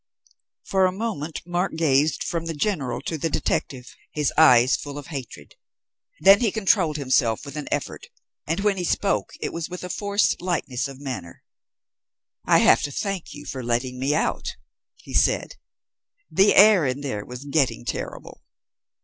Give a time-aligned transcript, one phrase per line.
[0.63, 5.05] For a moment Mark gazed from the General to the detective, his eyes full of
[5.13, 5.53] hatred.
[6.21, 8.07] Then he controlled himself with an effort,
[8.47, 11.43] and when he spoke it was with a forced lightness of manner.
[12.47, 14.55] "I have to thank you for letting me out,"
[14.95, 15.57] he said.
[16.31, 18.41] "The air in there was getting terrible."